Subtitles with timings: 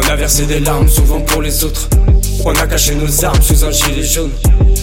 [0.00, 1.88] On a versé des larmes, souvent pour les autres.
[2.44, 4.30] On a caché nos armes sous un gilet jaune.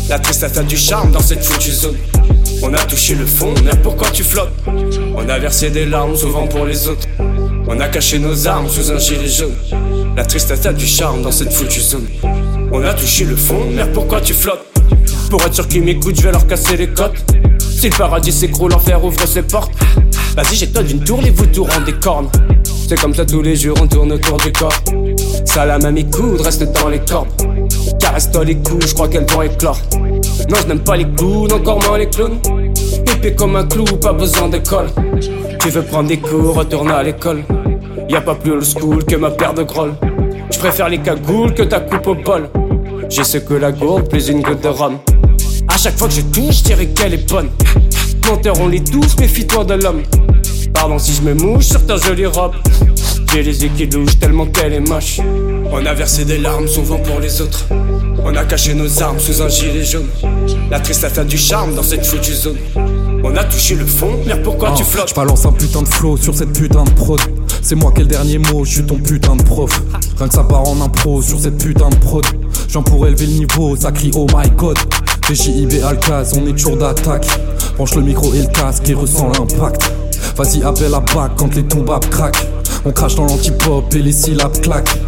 [0.10, 1.96] La tristesse a du charme dans cette foutue zone.
[2.62, 4.52] On a touché le fond, mais pourquoi tu flottes?
[5.16, 7.08] On a versé des larmes, souvent pour les autres.
[7.66, 9.56] On a caché nos armes sous un gilet jaune.
[10.18, 12.08] La tristesse a du charme dans cette foutue zone.
[12.74, 14.66] On a touché le fond, mais pourquoi tu flottes?
[15.30, 17.24] Pour être sûr qu'ils m'écoutent, je vais leur casser les côtes.
[17.62, 19.72] Si le paradis s'écroule, l'enfer ouvre ses portes.
[20.36, 22.30] Vas-y, j'ai d'une tour, les vous tourent des cornes.
[22.88, 24.72] C'est comme ça tous les jours, on tourne autour du corps.
[25.44, 27.30] Ça la même écoute, reste dans les cordes.
[28.00, 29.80] Caresse-toi les coups, je crois qu'elle vont éclore.
[30.50, 32.38] Non, je n'aime pas les clowns, encore moins les clowns.
[33.12, 34.88] Épée comme un clou, pas besoin d'école.
[35.60, 37.44] Tu veux prendre des cours, retourne à l'école.
[38.08, 39.96] Y a pas plus old school que ma paire de grolles.
[40.52, 42.50] Je préfère les cagoules que ta coupe au bol.
[43.10, 45.00] J'ai ce que la gourde, plus une goutte de rhum.
[45.68, 47.50] À chaque fois que je touche, je dirais qu'elle est bonne.
[48.30, 50.04] Menteur, on les tous, méfie-toi de l'homme.
[50.76, 52.54] Pardon si je me mouche sur ta jolie robe.
[53.34, 55.20] J'ai les yeux qui douchent tellement qu'elle est moche.
[55.72, 57.66] On a versé des larmes, souvent pour les autres.
[58.24, 60.08] On a caché nos armes sous un gilet jaune.
[60.70, 62.58] La tristesse a du charme dans cette foutue zone.
[63.24, 65.10] On a touché le fond, mais pourquoi tu ah, flottes?
[65.10, 67.20] Je balance un putain de flow sur cette putain de prod.
[67.62, 69.72] C'est moi qui ai le dernier mot, je suis ton putain de prof.
[70.18, 72.26] Rien que ça part en impro sur cette putain de prod.
[72.70, 74.78] J'en pourrais élever le niveau, ça crie oh my god.
[75.28, 77.28] PJIB Alcaz, on est toujours d'attaque.
[77.76, 79.92] Branche le micro et le casque et ressent l'impact.
[80.36, 82.46] Vas-y, appelle la bac quand les tombes craquent.
[82.84, 85.00] On crache dans l'antipop et les syllabes claquent.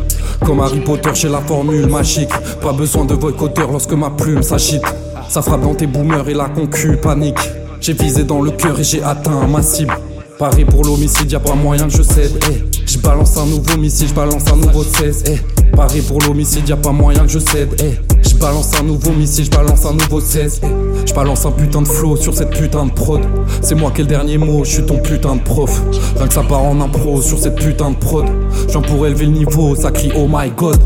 [0.45, 2.29] Comme Harry Potter chez la formule magique.
[2.61, 4.83] Pas besoin de vocoder lorsque ma plume s'agite.
[5.27, 7.39] Ça frappe dans tes boomers et la concu panique.
[7.81, 9.93] J'ai visé dans le cœur et j'ai atteint ma cible.
[10.39, 12.39] Paris pour l'homicide, y'a pas moyen que je cède.
[12.49, 12.63] Eh.
[12.85, 15.23] Je balance un nouveau missile, je balance un nouveau 16.
[15.27, 15.75] Eh.
[15.75, 17.75] Paris pour l'homicide, y'a pas moyen que je cède.
[17.81, 18.16] Eh.
[18.37, 20.61] Je balance un nouveau missile, je balance un nouveau 16.
[21.07, 23.21] Je balance un putain de flow sur cette putain de prod.
[23.63, 25.81] C'est moi qui ai le dernier mot, je suis ton putain de prof.
[26.17, 28.27] Rien que ça part en impro sur cette putain de prod.
[28.69, 30.77] J'en pourrais élever le niveau, ça crie oh my god.